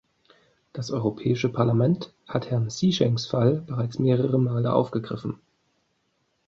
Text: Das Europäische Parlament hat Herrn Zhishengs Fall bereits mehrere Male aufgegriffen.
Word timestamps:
Das 0.73 0.89
Europäische 0.89 1.47
Parlament 1.49 2.11
hat 2.27 2.49
Herrn 2.49 2.71
Zhishengs 2.71 3.27
Fall 3.27 3.61
bereits 3.67 3.99
mehrere 3.99 4.39
Male 4.39 4.73
aufgegriffen. 4.73 5.39